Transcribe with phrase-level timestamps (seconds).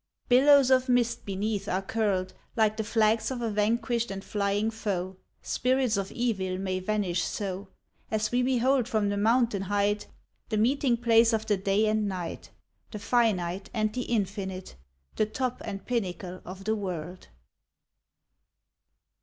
[0.29, 5.17] Billows of mist beneath are curled Like the flags of a vanquished and flying foe,
[5.43, 7.67] (Spirits of evil may vanish so,)
[8.09, 10.07] As we behold from the mountain height
[10.49, 12.49] The meeting place of the day and night,
[12.89, 14.75] The finite, and the infinite,
[15.17, 17.27] The top and pinnacle of the world.